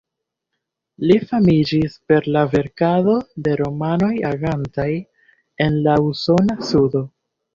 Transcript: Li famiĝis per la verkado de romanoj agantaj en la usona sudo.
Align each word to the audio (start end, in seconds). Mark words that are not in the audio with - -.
Li 1.09 1.17
famiĝis 1.31 1.97
per 2.11 2.29
la 2.37 2.41
verkado 2.53 3.13
de 3.47 3.53
romanoj 3.61 4.11
agantaj 4.31 4.89
en 5.67 5.77
la 5.89 5.99
usona 6.09 6.57
sudo. 6.71 7.03